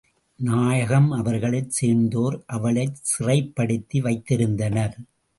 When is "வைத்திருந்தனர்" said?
3.99-4.95